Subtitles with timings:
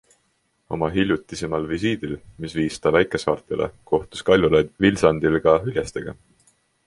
[0.77, 2.15] Oma hiljutisimal visiidil,
[2.45, 6.17] mis viis ta väikesaartele, kohtus Kaljulaid Vilsandil ka hüljestega.